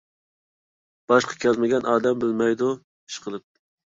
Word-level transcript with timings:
باشقا 1.11 1.35
كەلمىگەن 1.43 1.85
ئادەم 1.91 2.23
بىلمەيدۇ، 2.23 2.69
ئىشقىلىپ. 2.79 3.45